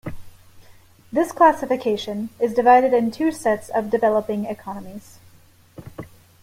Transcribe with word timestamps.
This 1.11 1.31
classification 1.31 2.31
is 2.39 2.55
divided 2.55 2.91
in 2.91 3.11
two 3.11 3.31
set 3.31 3.69
of 3.69 3.91
developing 3.91 4.45
economies. 4.45 5.19